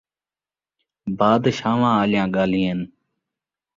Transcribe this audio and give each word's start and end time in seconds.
بادشاہواں 1.17 1.93
آلیاں 2.01 2.27
ڳالھیں 2.33 2.67
ہن 2.69 2.79